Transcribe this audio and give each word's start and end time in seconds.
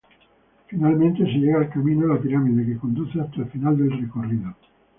Finalmente 0.65 1.19
se 1.25 1.31
llega 1.37 1.59
al 1.59 1.69
camino 1.69 2.07
La 2.07 2.19
Pirámide, 2.19 2.65
que 2.65 2.79
conduce 2.79 3.21
hasta 3.21 3.41
el 3.43 3.51
final 3.51 3.77
del 3.77 3.91
recorrido. 4.01 4.55